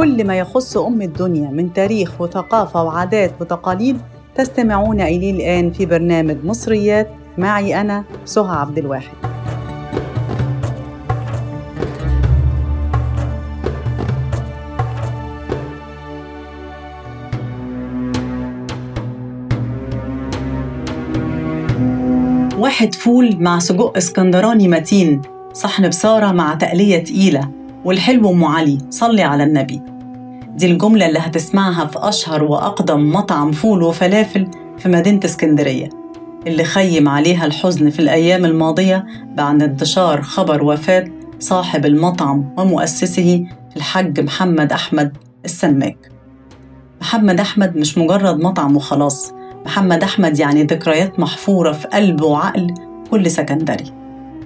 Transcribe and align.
كل 0.00 0.26
ما 0.26 0.38
يخص 0.38 0.76
أم 0.76 1.02
الدنيا 1.02 1.50
من 1.50 1.72
تاريخ 1.72 2.20
وثقافة 2.20 2.84
وعادات 2.84 3.32
وتقاليد 3.40 4.00
تستمعون 4.34 5.00
إليه 5.00 5.30
الآن 5.30 5.72
في 5.72 5.86
برنامج 5.86 6.36
مصريات 6.44 7.10
معي 7.38 7.80
أنا 7.80 8.04
سهى 8.24 8.56
عبد 8.56 8.78
الواحد. 8.78 9.16
واحد 22.58 22.94
فول 22.94 23.36
مع 23.40 23.58
سجق 23.58 23.96
اسكندراني 23.96 24.68
متين 24.68 25.22
صحن 25.52 25.88
بصارة 25.88 26.32
مع 26.32 26.54
تقلية 26.54 27.04
تقيلة 27.04 27.50
والحلو 27.84 28.30
أم 28.30 28.44
علي 28.44 28.78
صلي 28.90 29.22
على 29.22 29.44
النبي. 29.44 29.80
دي 30.56 30.66
الجملة 30.72 31.06
اللي 31.06 31.18
هتسمعها 31.18 31.86
في 31.86 31.98
أشهر 31.98 32.44
وأقدم 32.44 33.12
مطعم 33.12 33.52
فول 33.52 33.82
وفلافل 33.82 34.46
في 34.78 34.88
مدينة 34.88 35.20
اسكندرية 35.24 35.88
اللي 36.46 36.64
خيم 36.64 37.08
عليها 37.08 37.46
الحزن 37.46 37.90
في 37.90 37.98
الأيام 37.98 38.44
الماضية 38.44 39.06
بعد 39.34 39.62
انتشار 39.62 40.22
خبر 40.22 40.64
وفاة 40.64 41.04
صاحب 41.38 41.86
المطعم 41.86 42.54
ومؤسسه 42.58 43.46
الحاج 43.76 44.20
محمد 44.20 44.72
أحمد 44.72 45.16
السماك. 45.44 45.96
محمد 47.00 47.40
أحمد 47.40 47.76
مش 47.76 47.98
مجرد 47.98 48.40
مطعم 48.40 48.76
وخلاص 48.76 49.32
محمد 49.66 50.02
أحمد 50.02 50.38
يعني 50.38 50.62
ذكريات 50.62 51.20
محفورة 51.20 51.72
في 51.72 51.88
قلب 51.88 52.20
وعقل 52.22 52.74
كل 53.10 53.30
سكندري. 53.30 53.84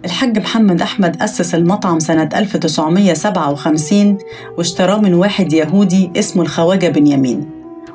الحاج 0.05 0.39
محمد 0.39 0.83
أحمد 0.83 1.23
أسس 1.23 1.55
المطعم 1.55 1.99
سنة 1.99 2.29
1957 2.35 4.19
واشتراه 4.59 5.01
من 5.01 5.15
واحد 5.15 5.53
يهودي 5.53 6.11
اسمه 6.17 6.43
الخواجة 6.43 6.89
بنيامين. 6.89 7.51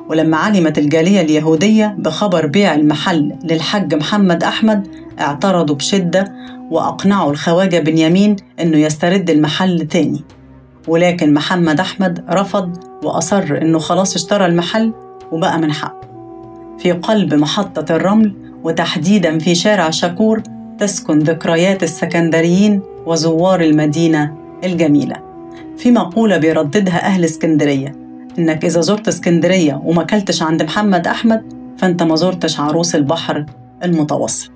ولما 0.08 0.36
علمت 0.36 0.78
الجالية 0.78 1.20
اليهودية 1.20 1.96
بخبر 1.98 2.46
بيع 2.46 2.74
المحل 2.74 3.36
للحاج 3.44 3.94
محمد 3.94 4.44
أحمد 4.44 4.86
اعترضوا 5.20 5.76
بشدة 5.76 6.32
وأقنعوا 6.70 7.30
الخواجة 7.30 7.78
بنيامين 7.78 8.36
إنه 8.60 8.78
يسترد 8.78 9.30
المحل 9.30 9.86
تاني. 9.86 10.24
ولكن 10.88 11.34
محمد 11.34 11.80
أحمد 11.80 12.24
رفض 12.30 12.84
وأصر 13.04 13.58
إنه 13.62 13.78
خلاص 13.78 14.14
اشترى 14.14 14.46
المحل 14.46 14.92
وبقى 15.32 15.58
من 15.58 15.72
حقه. 15.72 16.00
في 16.78 16.92
قلب 16.92 17.34
محطة 17.34 17.96
الرمل 17.96 18.34
وتحديدا 18.64 19.38
في 19.38 19.54
شارع 19.54 19.90
شاكور 19.90 20.42
تسكن 20.80 21.18
ذكريات 21.18 21.82
السكندريين 21.82 22.82
وزوار 23.06 23.60
المدينة 23.60 24.34
الجميلة. 24.64 25.16
في 25.76 25.90
مقولة 25.90 26.36
بيرددها 26.36 27.06
أهل 27.06 27.24
اسكندرية 27.24 27.96
إنك 28.38 28.64
إذا 28.64 28.80
زرت 28.80 29.08
اسكندرية 29.08 29.82
وما 29.84 30.02
كلتش 30.02 30.42
عند 30.42 30.62
محمد 30.62 31.06
أحمد 31.06 31.42
فأنت 31.78 32.02
ما 32.02 32.16
زرتش 32.16 32.60
عروس 32.60 32.94
البحر 32.94 33.46
المتوسط. 33.84 34.50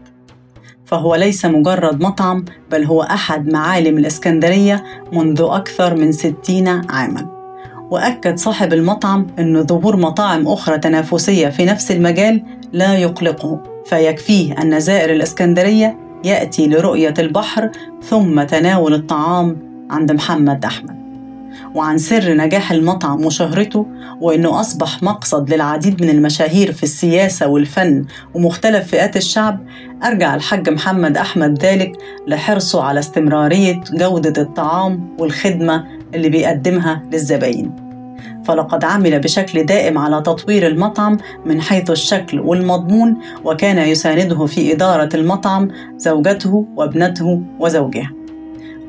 فهو 0.84 1.14
ليس 1.14 1.44
مجرد 1.44 2.02
مطعم 2.02 2.44
بل 2.70 2.84
هو 2.84 3.02
أحد 3.02 3.52
معالم 3.52 3.98
الإسكندرية 3.98 4.84
منذ 5.12 5.42
أكثر 5.42 5.94
من 5.94 6.12
ستين 6.12 6.68
عاماً. 6.68 7.34
وأكد 7.90 8.38
صاحب 8.38 8.72
المطعم 8.72 9.26
أن 9.38 9.66
ظهور 9.66 9.96
مطاعم 9.96 10.48
أخرى 10.48 10.78
تنافسية 10.78 11.48
في 11.48 11.64
نفس 11.64 11.90
المجال 11.90 12.42
لا 12.72 12.94
يقلقه 12.94 13.62
فيكفيه 13.86 14.52
أن 14.62 14.80
زائر 14.80 15.12
الإسكندرية 15.12 16.03
يأتي 16.24 16.66
لرؤية 16.66 17.14
البحر 17.18 17.70
ثم 18.02 18.42
تناول 18.42 18.94
الطعام 18.94 19.56
عند 19.90 20.12
محمد 20.12 20.64
أحمد. 20.64 21.04
وعن 21.74 21.98
سر 21.98 22.34
نجاح 22.34 22.72
المطعم 22.72 23.24
وشهرته 23.24 23.86
وإنه 24.20 24.60
أصبح 24.60 25.02
مقصد 25.02 25.54
للعديد 25.54 26.02
من 26.02 26.10
المشاهير 26.10 26.72
في 26.72 26.82
السياسة 26.82 27.46
والفن 27.46 28.04
ومختلف 28.34 28.88
فئات 28.88 29.16
الشعب 29.16 29.60
أرجع 30.04 30.34
الحاج 30.34 30.68
محمد 30.68 31.16
أحمد 31.16 31.64
ذلك 31.64 31.92
لحرصه 32.28 32.82
على 32.82 33.00
استمرارية 33.00 33.80
جودة 33.92 34.42
الطعام 34.42 35.16
والخدمة 35.18 35.84
اللي 36.14 36.28
بيقدمها 36.28 37.02
للزباين. 37.12 37.83
فلقد 38.44 38.84
عمل 38.84 39.20
بشكل 39.20 39.66
دائم 39.66 39.98
على 39.98 40.20
تطوير 40.20 40.66
المطعم 40.66 41.18
من 41.46 41.60
حيث 41.60 41.90
الشكل 41.90 42.40
والمضمون 42.40 43.16
وكان 43.44 43.78
يسانده 43.78 44.46
في 44.46 44.72
إدارة 44.72 45.08
المطعم 45.14 45.68
زوجته 45.96 46.66
وابنته 46.76 47.42
وزوجها 47.60 48.10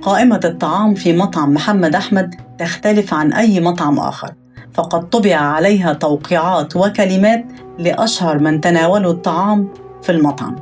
قائمة 0.02 0.40
الطعام 0.46 0.94
في 0.94 1.14
مطعم 1.14 1.54
محمد 1.54 1.96
أحمد 1.96 2.36
تختلف 2.58 3.14
عن 3.14 3.34
أي 3.34 3.60
مطعم 3.60 4.00
آخر 4.00 4.32
فقد 4.74 5.10
طبع 5.10 5.36
عليها 5.36 5.94
توقيعات 5.94 6.76
وكلمات 6.76 7.46
لأشهر 7.80 8.40
من 8.40 8.62
تناولوا 8.62 9.12
الطعام 9.12 9.68
في 10.02 10.12
المطعم. 10.12 10.56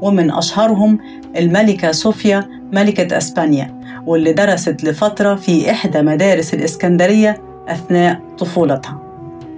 ومن 0.00 0.30
أشهرهم 0.30 0.98
الملكة 1.36 1.92
صوفيا 1.92 2.48
ملكة 2.72 3.16
أسبانيا 3.16 3.80
واللي 4.06 4.32
درست 4.32 4.84
لفترة 4.84 5.34
في 5.34 5.70
إحدى 5.70 6.02
مدارس 6.02 6.54
الإسكندرية 6.54 7.49
أثناء 7.72 8.20
طفولتها. 8.38 9.00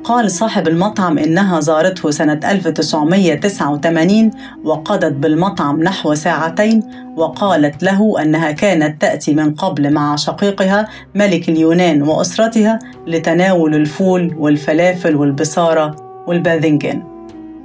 قال 0.05 0.31
صاحب 0.31 0.69
المطعم 0.69 1.19
إنها 1.19 1.61
زارته 1.61 2.11
سنة 2.11 2.41
1989 2.45 4.31
وقضت 4.65 5.13
بالمطعم 5.13 5.83
نحو 5.83 6.15
ساعتين 6.15 6.83
وقالت 7.17 7.83
له 7.83 8.23
أنها 8.23 8.51
كانت 8.51 9.01
تأتي 9.01 9.35
من 9.35 9.55
قبل 9.55 9.93
مع 9.93 10.17
شقيقها 10.17 10.89
ملك 11.15 11.49
اليونان 11.49 12.03
وأسرتها 12.03 12.79
لتناول 13.07 13.75
الفول 13.75 14.35
والفلافل 14.39 15.17
والبصارة 15.17 15.97
والباذنجان. 16.27 17.03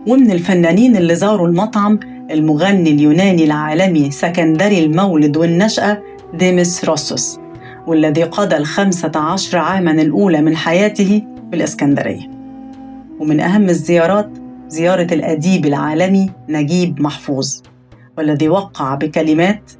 ومن 0.08 0.32
الفنانين 0.32 0.96
اللي 0.96 1.16
زاروا 1.16 1.48
المطعم 1.48 2.00
المغني 2.32 2.92
اليوناني 2.92 3.44
العالمي 3.44 4.12
سكندري 4.12 4.86
المولد 4.86 5.38
والنشأة 5.38 6.02
ديمس 6.34 6.86
روسوس 6.86 7.40
والذي 7.88 8.24
قضى 8.24 8.58
الخمسة 8.58 9.12
عشر 9.16 9.58
عاما 9.58 9.92
الأولى 9.92 10.42
من 10.42 10.56
حياته 10.56 11.22
بالإسكندرية 11.52 12.32
ومن 13.20 13.40
أهم 13.40 13.70
الزيارات 13.70 14.30
زيارة 14.68 15.08
الأديب 15.14 15.66
العالمي 15.66 16.30
نجيب 16.50 17.02
محفوظ 17.02 17.62
والذي 18.18 18.50
وقع 18.50 18.96
بكلمات 18.96 19.72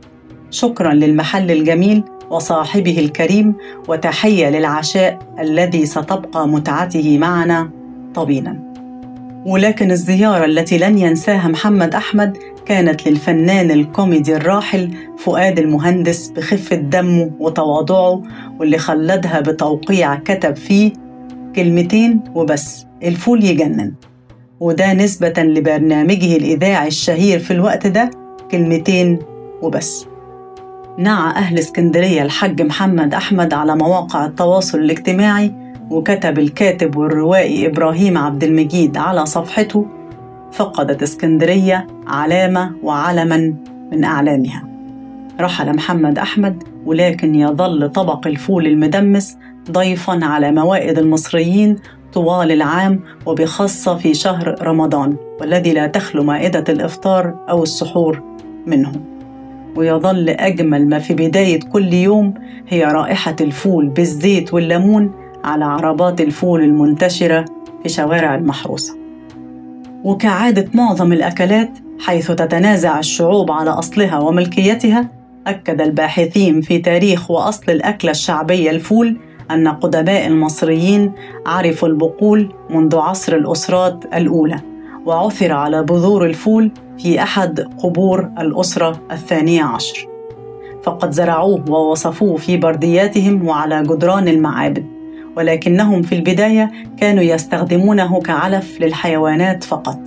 شكرا 0.52 0.94
للمحل 0.94 1.52
الجميل 1.52 2.04
وصاحبه 2.30 3.00
الكريم 3.00 3.56
وتحية 3.88 4.50
للعشاء 4.50 5.20
الذي 5.40 5.86
ستبقى 5.86 6.48
متعته 6.48 7.18
معنا 7.18 7.70
طويلا 8.16 8.68
ولكن 9.46 9.92
الزيارة 9.92 10.46
التي 10.46 10.78
لن 10.78 10.98
ينساها 10.98 11.48
محمد 11.48 11.96
أحمد 11.96 12.38
كانت 12.68 13.08
للفنان 13.08 13.72
الكوميدي 13.72 14.36
الراحل 14.36 14.92
فؤاد 15.18 15.60
المهندس 15.60 16.28
بخفة 16.30 16.76
دمه 16.76 17.32
وتواضعه 17.40 18.22
واللي 18.60 18.78
خلدها 18.78 19.40
بتوقيع 19.40 20.16
كتب 20.16 20.56
فيه 20.56 20.92
كلمتين 21.56 22.20
وبس 22.36 22.86
الفول 23.04 23.44
يجنن. 23.44 23.94
وده 24.60 24.94
نسبة 24.94 25.34
لبرنامجه 25.38 26.36
الإذاعي 26.36 26.88
الشهير 26.88 27.40
في 27.40 27.52
الوقت 27.52 27.88
ده 27.88 28.10
كلمتين 28.52 29.20
وبس. 29.62 30.06
نعى 30.98 31.32
أهل 31.36 31.60
اسكندرية 31.60 32.22
الحاج 32.22 32.62
محمد 32.62 33.14
أحمد 33.14 33.54
على 33.54 33.76
مواقع 33.76 34.26
التواصل 34.26 34.78
الاجتماعي 34.80 35.52
وكتب 35.92 36.40
الكاتب 36.40 36.96
والروائي 36.98 37.68
إبراهيم 37.68 38.18
عبد 38.18 38.44
المجيد 38.44 38.98
على 38.98 39.26
صفحته 39.26 39.86
فقدت 40.58 41.04
اسكندرية 41.04 41.88
علامة 42.08 42.72
وعلما 42.84 43.54
من 43.92 44.04
أعلامها. 44.04 44.64
رحل 45.40 45.76
محمد 45.76 46.20
أحمد 46.20 46.64
ولكن 46.86 47.36
يظل 47.36 47.90
طبق 47.92 48.28
الفول 48.28 48.68
المدمس 48.68 49.38
ضيفا 49.72 50.26
على 50.26 50.52
موائد 50.52 50.98
المصريين 50.98 51.76
طوال 52.14 52.52
العام 52.52 53.00
وبخاصة 53.26 53.96
في 53.96 54.14
شهر 54.14 54.56
رمضان 54.62 55.16
والذي 55.42 55.74
لا 55.74 55.88
تخلو 55.88 56.24
مائدة 56.24 56.64
الإفطار 56.70 57.46
أو 57.50 57.64
السحور 57.64 58.24
منه. 58.66 58.92
ويظل 59.76 60.30
أجمل 60.30 60.90
ما 60.90 61.00
في 61.00 61.14
بداية 61.14 61.60
كل 61.60 61.94
يوم 61.94 62.34
هي 62.68 62.84
رائحة 62.86 63.36
الفول 63.42 63.88
بالزيت 63.88 64.54
والليمون 64.54 65.12
على 65.44 65.66
عربات 65.66 66.22
الفول 66.22 66.64
المنتشرة 66.64 67.46
في 67.84 67.90
شوارع 67.90 68.36
المحروسة. 68.36 69.07
وكعادة 70.08 70.70
معظم 70.74 71.14
الأكلات 71.14 71.70
حيث 72.00 72.32
تتنازع 72.32 73.00
الشعوب 73.00 73.52
على 73.52 73.70
أصلها 73.70 74.20
وملكيتها 74.20 75.10
أكد 75.48 75.82
الباحثين 75.82 76.62
في 76.62 76.80
تاريخ 76.80 77.32
وأصل 77.32 77.72
الأكلة 77.72 78.12
الشعبية 78.12 78.72
الفول 78.72 79.18
أن 79.52 79.68
قدماء 79.68 80.28
المصريين 80.28 81.12
عرفوا 81.46 81.88
البقول 81.88 82.54
منذ 82.70 82.98
عصر 82.98 83.36
الأسرات 83.36 84.06
الأولى 84.14 84.60
وعثر 85.06 85.52
على 85.52 85.84
بذور 85.84 86.26
الفول 86.26 86.72
في 86.98 87.22
أحد 87.24 87.60
قبور 87.60 88.30
الأسرة 88.40 89.00
الثانية 89.12 89.64
عشر. 89.64 90.08
فقد 90.84 91.12
زرعوه 91.12 91.64
ووصفوه 91.70 92.38
في 92.38 92.58
بردياتهم 92.58 93.48
وعلى 93.48 93.84
جدران 93.84 94.28
المعابد. 94.28 94.97
ولكنهم 95.38 96.02
في 96.02 96.16
البداية 96.16 96.72
كانوا 96.98 97.24
يستخدمونه 97.24 98.22
كعلف 98.22 98.82
للحيوانات 98.82 99.64
فقط 99.64 100.00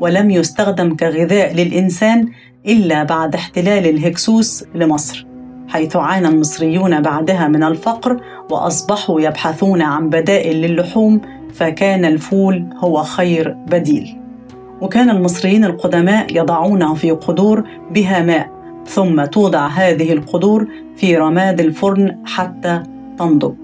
ولم 0.00 0.30
يستخدم 0.30 0.96
كغذاء 0.96 1.54
للإنسان 1.54 2.28
إلا 2.66 3.02
بعد 3.02 3.34
احتلال 3.34 3.86
الهكسوس 3.86 4.64
لمصر 4.74 5.26
حيث 5.68 5.96
عانى 5.96 6.28
المصريون 6.28 7.00
بعدها 7.00 7.48
من 7.48 7.62
الفقر 7.62 8.20
وأصبحوا 8.50 9.20
يبحثون 9.20 9.82
عن 9.82 10.08
بدائل 10.08 10.56
للحوم 10.56 11.20
فكان 11.54 12.04
الفول 12.04 12.66
هو 12.76 13.02
خير 13.02 13.56
بديل. 13.70 14.16
وكان 14.80 15.10
المصريين 15.10 15.64
القدماء 15.64 16.36
يضعونه 16.36 16.94
في 16.94 17.10
قدور 17.10 17.64
بها 17.90 18.22
ماء 18.22 18.50
ثم 18.86 19.24
توضع 19.24 19.66
هذه 19.66 20.12
القدور 20.12 20.68
في 20.96 21.16
رماد 21.16 21.60
الفرن 21.60 22.18
حتى 22.26 22.82
تنضج 23.18 23.63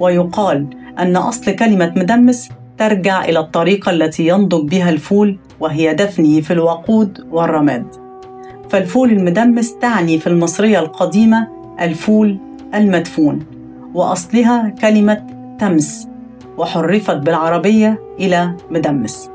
ويقال 0.00 0.66
أن 0.98 1.16
أصل 1.16 1.50
كلمة 1.50 1.92
مدمس 1.96 2.48
ترجع 2.78 3.24
إلى 3.24 3.38
الطريقة 3.38 3.90
التي 3.90 4.28
ينضج 4.28 4.68
بها 4.68 4.90
الفول 4.90 5.38
وهي 5.60 5.94
دفنه 5.94 6.40
في 6.40 6.52
الوقود 6.52 7.26
والرماد. 7.30 7.86
فالفول 8.70 9.10
المدمس 9.10 9.78
تعني 9.78 10.18
في 10.18 10.26
المصرية 10.26 10.78
القديمة 10.78 11.48
الفول 11.80 12.38
المدفون 12.74 13.46
وأصلها 13.94 14.68
كلمة 14.68 15.26
تمس 15.60 16.08
وحرفت 16.58 17.16
بالعربية 17.16 17.98
إلى 18.20 18.54
مدمس. 18.70 19.30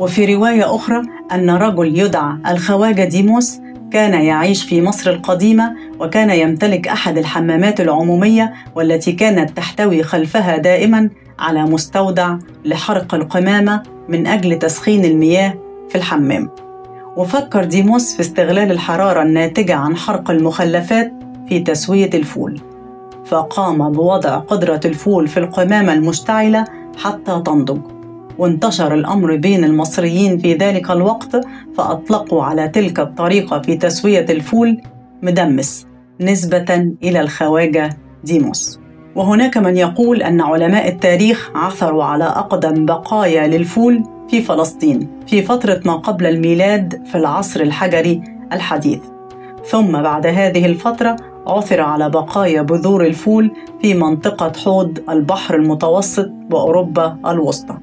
وفي 0.00 0.34
رواية 0.34 0.74
أخرى 0.74 1.02
أن 1.32 1.50
رجل 1.50 1.98
يدعى 1.98 2.36
الخواجة 2.50 3.04
ديموس 3.04 3.60
كان 3.90 4.24
يعيش 4.24 4.64
في 4.64 4.82
مصر 4.82 5.10
القديمة 5.10 5.74
وكان 6.00 6.30
يمتلك 6.30 6.88
أحد 6.88 7.18
الحمامات 7.18 7.80
العمومية 7.80 8.52
والتي 8.74 9.12
كانت 9.12 9.56
تحتوي 9.56 10.02
خلفها 10.02 10.56
دائما 10.56 11.10
على 11.38 11.62
مستودع 11.62 12.36
لحرق 12.64 13.14
القمامة 13.14 13.82
من 14.08 14.26
أجل 14.26 14.58
تسخين 14.58 15.04
المياه 15.04 15.54
في 15.88 15.94
الحمام. 15.98 16.50
وفكر 17.16 17.64
ديموس 17.64 18.14
في 18.14 18.20
استغلال 18.20 18.70
الحرارة 18.70 19.22
الناتجة 19.22 19.74
عن 19.74 19.96
حرق 19.96 20.30
المخلفات 20.30 21.12
في 21.48 21.60
تسوية 21.60 22.10
الفول 22.14 22.60
فقام 23.26 23.92
بوضع 23.92 24.36
قدرة 24.36 24.80
الفول 24.84 25.28
في 25.28 25.36
القمامة 25.36 25.92
المشتعلة 25.92 26.64
حتى 26.96 27.42
تنضج. 27.46 27.80
وانتشر 28.38 28.94
الأمر 28.94 29.36
بين 29.36 29.64
المصريين 29.64 30.38
في 30.38 30.54
ذلك 30.54 30.90
الوقت 30.90 31.40
فأطلقوا 31.76 32.42
على 32.42 32.68
تلك 32.68 33.00
الطريقة 33.00 33.60
في 33.60 33.76
تسوية 33.76 34.26
الفول 34.30 34.80
مدمس. 35.22 35.85
نسبة 36.20 36.92
إلى 37.02 37.20
الخواجة 37.20 37.98
ديموس. 38.24 38.80
وهناك 39.14 39.56
من 39.56 39.76
يقول 39.76 40.22
أن 40.22 40.40
علماء 40.40 40.88
التاريخ 40.88 41.50
عثروا 41.54 42.04
على 42.04 42.24
أقدم 42.24 42.86
بقايا 42.86 43.46
للفول 43.46 44.02
في 44.28 44.42
فلسطين 44.42 45.08
في 45.26 45.42
فترة 45.42 45.80
ما 45.84 45.96
قبل 45.96 46.26
الميلاد 46.26 47.06
في 47.06 47.18
العصر 47.18 47.60
الحجري 47.60 48.22
الحديث. 48.52 49.00
ثم 49.64 50.02
بعد 50.02 50.26
هذه 50.26 50.66
الفترة 50.66 51.16
عثر 51.46 51.80
على 51.80 52.10
بقايا 52.10 52.62
بذور 52.62 53.06
الفول 53.06 53.50
في 53.82 53.94
منطقة 53.94 54.52
حوض 54.64 54.98
البحر 55.10 55.54
المتوسط 55.54 56.30
وأوروبا 56.50 57.16
الوسطى 57.26 57.76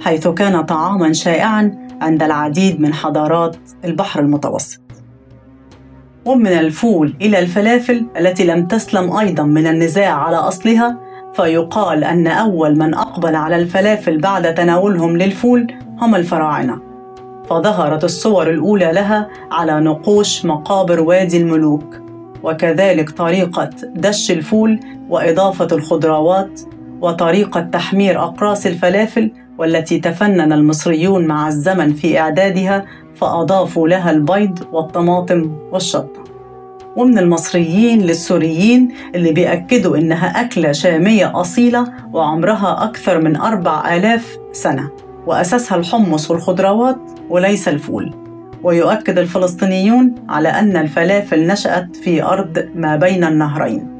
حيث 0.00 0.28
كان 0.28 0.62
طعاما 0.62 1.12
شائعا 1.12 1.88
عند 2.00 2.22
العديد 2.22 2.80
من 2.80 2.94
حضارات 2.94 3.56
البحر 3.84 4.20
المتوسط. 4.20 4.83
ومن 6.24 6.46
الفول 6.46 7.14
إلى 7.22 7.38
الفلافل 7.38 8.06
التي 8.20 8.44
لم 8.44 8.66
تسلم 8.66 9.16
أيضا 9.16 9.42
من 9.42 9.66
النزاع 9.66 10.12
على 10.12 10.36
أصلها 10.36 10.98
فيقال 11.34 12.04
أن 12.04 12.26
أول 12.26 12.78
من 12.78 12.94
أقبل 12.94 13.34
على 13.34 13.56
الفلافل 13.56 14.18
بعد 14.18 14.54
تناولهم 14.54 15.16
للفول 15.16 15.66
هم 16.00 16.14
الفراعنة. 16.14 16.78
فظهرت 17.50 18.04
الصور 18.04 18.50
الأولى 18.50 18.92
لها 18.92 19.28
على 19.50 19.80
نقوش 19.80 20.44
مقابر 20.44 21.00
وادي 21.00 21.36
الملوك. 21.36 22.00
وكذلك 22.42 23.10
طريقة 23.10 23.70
دش 23.94 24.30
الفول 24.30 24.80
وإضافة 25.08 25.68
الخضروات 25.72 26.60
وطريقة 27.00 27.60
تحمير 27.60 28.22
أقراص 28.22 28.66
الفلافل 28.66 29.30
والتي 29.58 29.98
تفنن 29.98 30.52
المصريون 30.52 31.26
مع 31.26 31.48
الزمن 31.48 31.94
في 31.94 32.18
إعدادها 32.18 32.84
فأضافوا 33.14 33.88
لها 33.88 34.10
البيض 34.10 34.58
والطماطم 34.72 35.50
والشطة. 35.72 36.24
ومن 36.96 37.18
المصريين 37.18 38.00
للسوريين 38.00 38.94
اللي 39.14 39.32
بيأكدوا 39.32 39.96
إنها 39.96 40.40
أكلة 40.40 40.72
شامية 40.72 41.40
أصيلة 41.40 41.92
وعمرها 42.12 42.84
أكثر 42.84 43.20
من 43.20 43.36
أربع 43.36 43.96
آلاف 43.96 44.38
سنة 44.52 44.90
وأساسها 45.26 45.78
الحمص 45.78 46.30
والخضروات 46.30 46.96
وليس 47.30 47.68
الفول. 47.68 48.14
ويؤكد 48.62 49.18
الفلسطينيون 49.18 50.14
على 50.28 50.48
أن 50.48 50.76
الفلافل 50.76 51.46
نشأت 51.46 51.96
في 51.96 52.22
أرض 52.22 52.68
ما 52.74 52.96
بين 52.96 53.24
النهرين. 53.24 53.93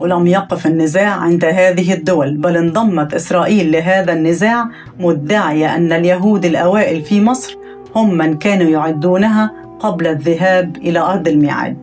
ولم 0.00 0.26
يقف 0.26 0.66
النزاع 0.66 1.10
عند 1.10 1.44
هذه 1.44 1.92
الدول 1.94 2.36
بل 2.36 2.56
انضمت 2.56 3.14
إسرائيل 3.14 3.72
لهذا 3.72 4.12
النزاع 4.12 4.68
مدعية 5.00 5.76
أن 5.76 5.92
اليهود 5.92 6.44
الأوائل 6.44 7.02
في 7.02 7.20
مصر 7.20 7.56
هم 7.96 8.14
من 8.14 8.38
كانوا 8.38 8.70
يعدونها 8.70 9.50
قبل 9.80 10.06
الذهاب 10.06 10.76
إلى 10.76 10.98
أرض 10.98 11.28
الميعاد. 11.28 11.76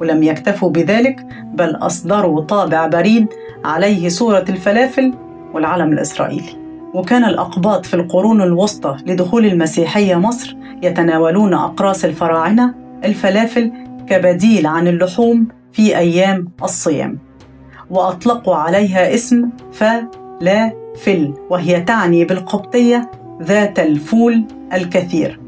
ولم 0.00 0.22
يكتفوا 0.22 0.70
بذلك 0.70 1.26
بل 1.54 1.76
أصدروا 1.76 2.40
طابع 2.40 2.86
بريد 2.86 3.26
عليه 3.64 4.08
صورة 4.08 4.44
الفلافل 4.48 5.14
والعلم 5.54 5.92
الإسرائيلي. 5.92 6.58
وكان 6.94 7.24
الأقباط 7.24 7.86
في 7.86 7.94
القرون 7.94 8.42
الوسطى 8.42 8.96
لدخول 9.06 9.46
المسيحية 9.46 10.16
مصر 10.16 10.56
يتناولون 10.82 11.54
أقراص 11.54 12.04
الفراعنة 12.04 12.74
الفلافل 13.04 13.72
كبديل 14.06 14.66
عن 14.66 14.88
اللحوم 14.88 15.48
في 15.72 15.98
أيام 15.98 16.48
الصيام. 16.62 17.27
وأطلقوا 17.90 18.54
عليها 18.54 19.14
اسم 19.14 19.48
فلافل 19.72 21.34
وهي 21.50 21.80
تعني 21.80 22.24
بالقبطية 22.24 23.10
ذات 23.42 23.78
الفول 23.78 24.44
الكثير. 24.72 25.40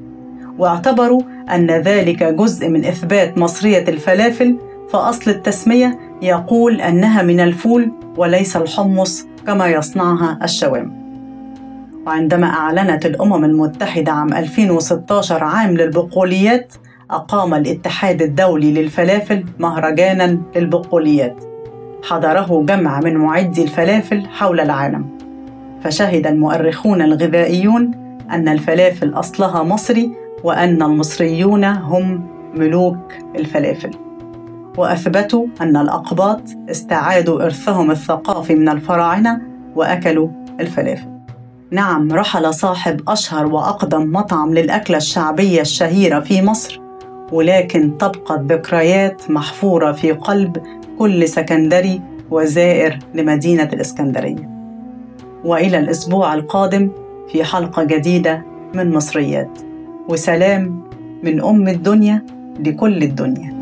واعتبروا 0.58 1.22
أن 1.54 1.70
ذلك 1.70 2.22
جزء 2.22 2.68
من 2.68 2.84
إثبات 2.84 3.38
مصرية 3.38 3.88
الفلافل 3.88 4.58
فأصل 4.90 5.30
التسمية 5.30 5.98
يقول 6.22 6.80
أنها 6.80 7.22
من 7.22 7.40
الفول 7.40 7.92
وليس 8.16 8.56
الحمص 8.56 9.26
كما 9.46 9.68
يصنعها 9.68 10.38
الشوام. 10.44 11.00
وعندما 12.06 12.46
أعلنت 12.46 13.06
الأمم 13.06 13.44
المتحدة 13.44 14.12
عام 14.12 14.34
2016 14.34 15.44
عام 15.44 15.76
للبقوليات 15.76 16.74
أقام 17.10 17.54
الاتحاد 17.54 18.22
الدولي 18.22 18.72
للفلافل 18.72 19.44
مهرجانا 19.58 20.38
للبقوليات. 20.56 21.49
حضره 22.02 22.62
جمع 22.66 23.00
من 23.00 23.16
معدي 23.16 23.62
الفلافل 23.62 24.26
حول 24.26 24.60
العالم. 24.60 25.06
فشهد 25.84 26.26
المؤرخون 26.26 27.02
الغذائيون 27.02 27.90
أن 28.30 28.48
الفلافل 28.48 29.14
أصلها 29.14 29.62
مصري 29.62 30.10
وأن 30.44 30.82
المصريون 30.82 31.64
هم 31.64 32.26
ملوك 32.54 33.12
الفلافل. 33.38 33.90
وأثبتوا 34.76 35.46
أن 35.60 35.76
الأقباط 35.76 36.42
استعادوا 36.70 37.44
إرثهم 37.44 37.90
الثقافي 37.90 38.54
من 38.54 38.68
الفراعنة 38.68 39.40
وأكلوا 39.76 40.28
الفلافل. 40.60 41.10
نعم 41.70 42.12
رحل 42.12 42.54
صاحب 42.54 43.00
أشهر 43.08 43.46
وأقدم 43.46 44.12
مطعم 44.12 44.54
للأكلة 44.54 44.96
الشعبية 44.96 45.60
الشهيرة 45.60 46.20
في 46.20 46.42
مصر 46.42 46.80
ولكن 47.32 47.98
تبقى 47.98 48.34
الذكريات 48.34 49.30
محفورة 49.30 49.92
في 49.92 50.12
قلب 50.12 50.62
كل 51.00 51.28
سكندري 51.28 52.00
وزائر 52.30 52.98
لمدينة 53.14 53.68
الإسكندرية. 53.72 54.50
وإلى 55.44 55.78
الأسبوع 55.78 56.34
القادم 56.34 56.90
في 57.32 57.44
حلقة 57.44 57.84
جديدة 57.84 58.42
من 58.74 58.90
مصريات. 58.94 59.58
وسلام 60.08 60.80
من 61.22 61.44
أم 61.44 61.68
الدنيا 61.68 62.22
لكل 62.66 63.02
الدنيا. 63.02 63.59